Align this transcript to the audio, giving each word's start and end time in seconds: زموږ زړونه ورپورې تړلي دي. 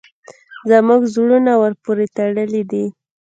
زموږ 0.69 1.01
زړونه 1.13 1.51
ورپورې 1.61 2.05
تړلي 2.17 2.63
دي. 2.71 2.85